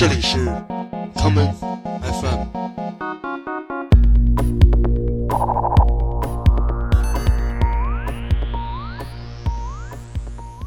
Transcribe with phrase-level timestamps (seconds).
[0.00, 0.38] 这里是
[1.14, 1.52] common
[2.00, 2.46] FM。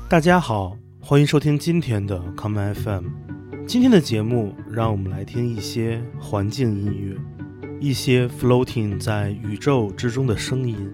[0.08, 3.06] 大家好，欢迎收听今天的 common FM。
[3.66, 7.18] 今天的节目，让我们来听一些环境音乐，
[7.80, 10.94] 一些 floating 在宇宙之中的声音。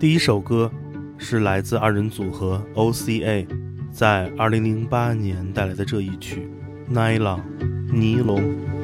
[0.00, 0.72] 第一首歌
[1.18, 3.46] 是来自二人组合 OCA
[3.92, 6.48] 在2008年带来的这一曲
[6.94, 7.40] 《Nylon》
[7.98, 8.75] 尼龙。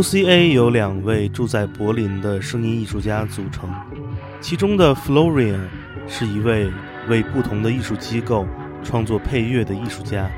[0.00, 3.70] OCA 由两位住在柏林的声音艺术家组成，
[4.40, 5.60] 其中的 Florian
[6.08, 6.70] 是一位
[7.06, 8.46] 为不同的艺术机构
[8.82, 10.30] 创作配乐的艺术家，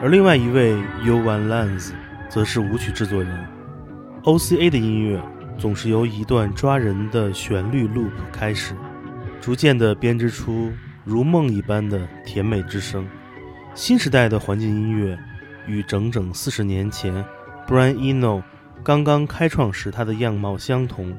[0.00, 1.90] 而另外一位 Uwan Lanz
[2.28, 3.44] 则是舞曲制作人。
[4.22, 5.20] OCA 的音乐
[5.58, 8.76] 总是由一段抓人的旋律 loop 开始，
[9.40, 10.70] 逐渐地编织出
[11.02, 13.04] 如梦一般的甜美之声。
[13.74, 15.18] 新时代的环境音乐
[15.66, 17.12] 与整整四十年前
[17.66, 18.40] Brian Eno
[18.84, 21.16] 刚刚开创时，它的样貌相同，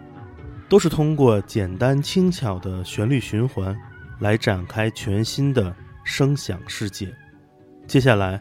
[0.70, 3.76] 都是通过简单轻巧的旋律循环
[4.20, 7.12] 来展开全新的声响世界。
[7.88, 8.40] 接下来，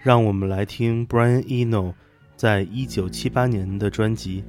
[0.00, 1.94] 让我们来听 Brian Eno
[2.34, 4.42] 在一九七八年的专辑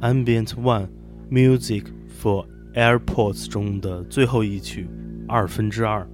[0.02, 0.90] 《Ambient One
[1.30, 1.86] Music
[2.22, 4.86] for Airports》中的最后一曲
[5.26, 6.06] 二分之二。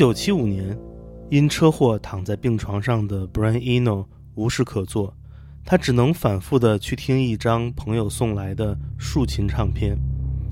[0.00, 0.74] 九七五年，
[1.28, 5.14] 因车祸躺在病床上的 Brian Eno 无事可做，
[5.62, 9.98] 他只能反复的去听一张朋友送来的竖琴唱片。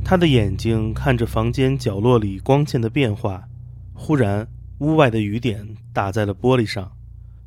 [0.05, 3.43] 他的眼睛看着房间角落里光线的变化，
[3.95, 4.47] 忽然，
[4.81, 6.93] 屋外的雨点打在了玻璃上，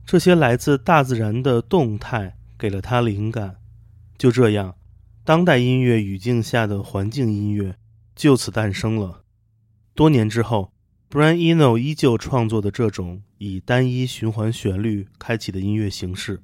[0.03, 3.57] 这些来自大自然的动态给了他灵感。
[4.17, 4.73] 就这样，
[5.23, 7.75] 当代音乐语境下的环境音乐
[8.15, 9.21] 就此诞生了。
[9.93, 10.71] 多年之后
[11.11, 16.39] ，Brian Eno 依旧创作的这种以单一循环旋律开启的音乐形式，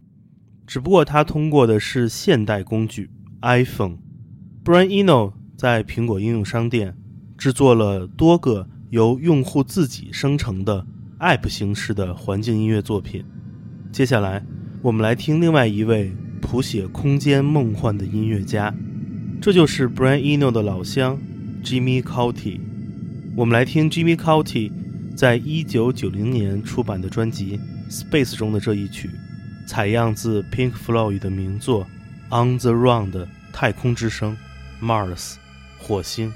[0.67, 3.09] 只不过他通过的是现代工具
[3.41, 3.97] iPhone。
[4.63, 6.95] Brian Eno 在苹果应用商店
[7.37, 10.85] 制作了多个由用户自己生成的
[11.19, 13.23] App 形式的环境音乐作品。
[13.91, 14.45] 接下来，
[14.81, 16.11] 我们来听另外一位。
[16.39, 18.73] 谱写空间梦幻的音乐家，
[19.41, 21.19] 这就是 Brian Eno 的老乡
[21.61, 22.66] Jimmy Cauty。
[23.37, 24.71] 我们来听 Jimmy Cauty
[25.15, 27.59] 在一九九零年出版的专辑
[27.93, 29.11] 《Space》中的这一曲，
[29.67, 31.85] 采样自 Pink Floyd 的名作
[32.35, 34.35] 《On the Run》的太空之声
[34.81, 35.35] Mars，
[35.77, 36.33] 火星。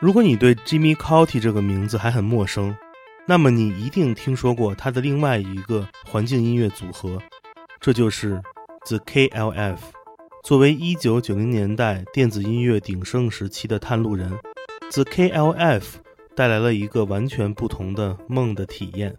[0.00, 2.74] 如果你对 Jimmy Cauty 这个名字还很陌生，
[3.28, 7.20] 那么你一定听说过他的另外一个环境音乐组合，
[7.78, 8.40] 这就是
[8.86, 9.76] The KLF。
[10.42, 14.30] 作为1990年代电子音乐鼎盛时期的探路人
[14.90, 15.82] ，The KLF
[16.34, 19.14] 带来了一个完全不同的梦的体验，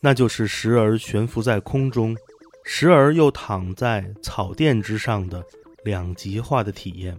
[0.00, 2.16] 那就是时而悬浮在空中，
[2.62, 5.44] 时而又躺在草甸之上的
[5.82, 7.18] 两极化的体验。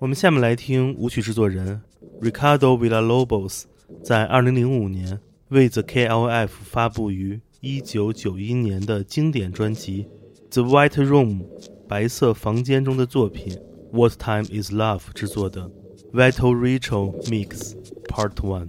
[0.00, 1.82] 我们下面来听舞曲制作人
[2.20, 3.64] Ricardo Villalobos
[4.00, 10.06] 在2005年为 The KLF 发布于1991年的经典专辑
[10.54, 11.40] 《The White Room》
[11.88, 13.56] 白色房间中的作品
[13.90, 15.68] 《What Time Is Love》制作的
[16.12, 17.74] Vital Ritual Mix
[18.06, 18.68] Part One。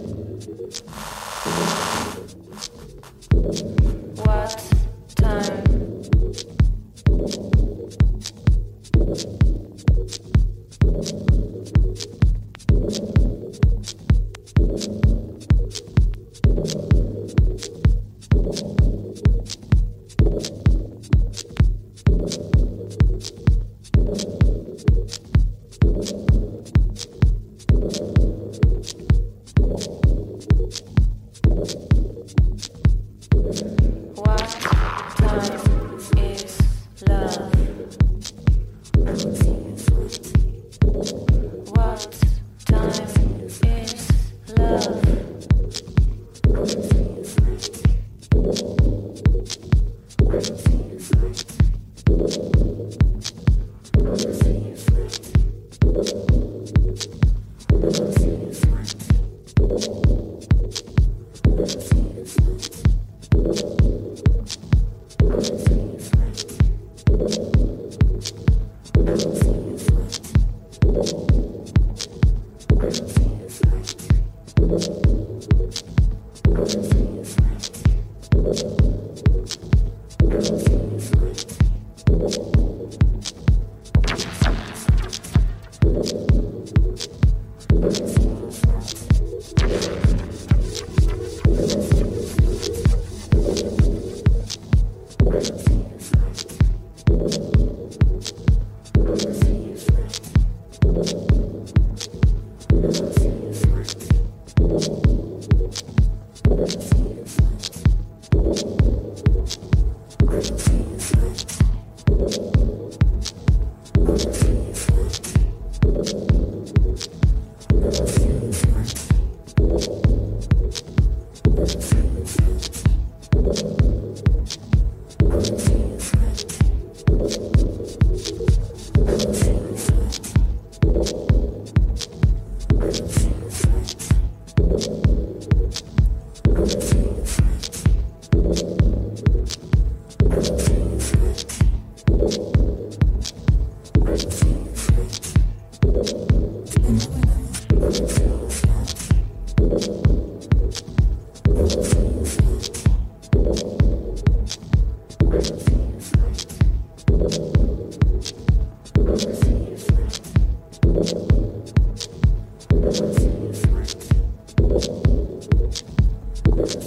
[166.81, 166.83] I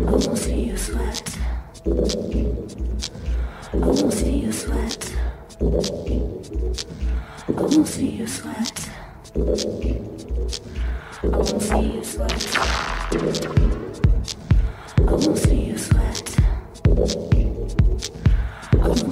[0.00, 0.38] won't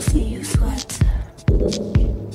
[0.02, 2.25] see you sweat.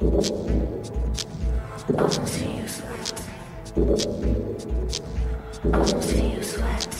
[0.00, 0.12] I don't
[2.28, 3.24] see you sweat.
[5.64, 6.98] I don't see you sweat.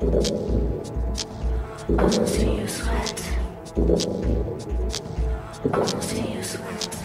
[0.00, 0.22] I will
[2.26, 3.20] see you sweat.
[3.76, 3.80] I
[5.78, 6.97] will see you sweat.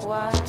[0.00, 0.47] What?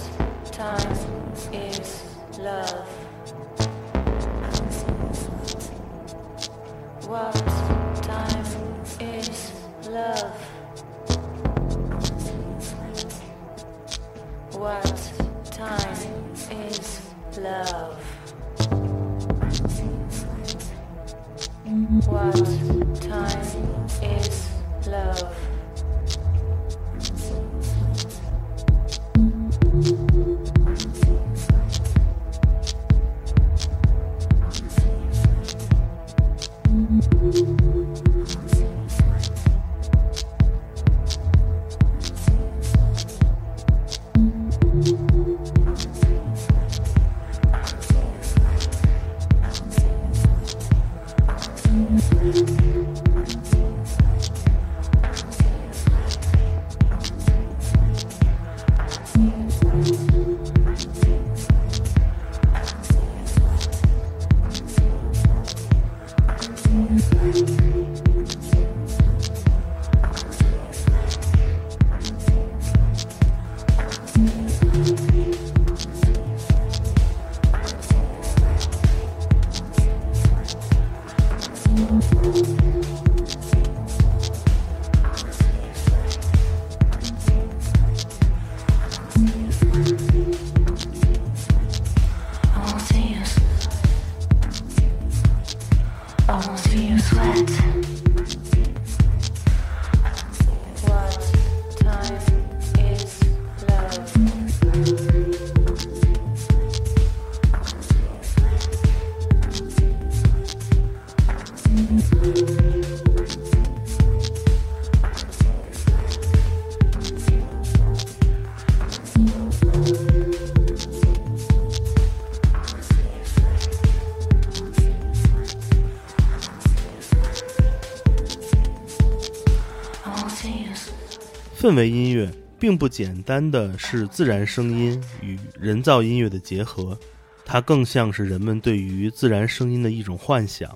[131.70, 136.98] 氛围音乐并不简单的是自然声音与人造音乐的结合，
[137.46, 140.76] 它更像是人们对于自然声音的一种幻想，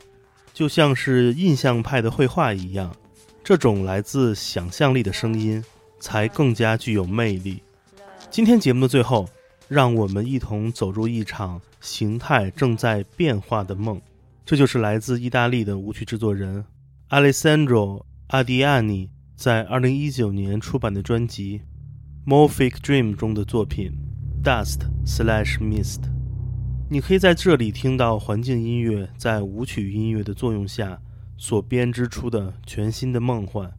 [0.53, 2.95] 就像是印象派的绘画一样。
[3.43, 5.63] 这种来自想象力的声音，
[5.99, 7.59] 才更加具有魅力。
[8.29, 9.27] 今天节目的最后，
[9.67, 13.99] 让我们一同走入一场形态正在变化的梦。
[14.45, 16.63] 这就是来自意大利的舞曲制作人
[17.09, 21.61] Alessandro Adiani 在2019年出版的专辑
[22.29, 23.91] 《Morphic Dream》中的作品
[24.43, 26.01] 《Dust Slash Mist》。
[26.89, 30.99] 你可以在这里听到环境音乐在舞曲音乐的作用下。
[31.35, 33.69] 所编织出的全新的梦幻，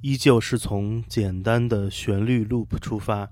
[0.00, 3.28] 依旧是从简单的旋律 loop 出发，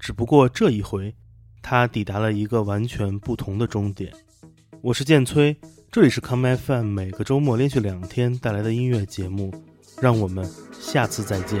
[0.00, 1.14] 只不过这一回，
[1.62, 4.12] 它抵达了一个完全不同的终点。
[4.80, 5.56] 我是剑崔，
[5.92, 9.52] 这里是 Come FM，每个周末连续两天带来的音乐节目，
[10.00, 10.48] 让我们
[10.80, 11.60] 下次再见。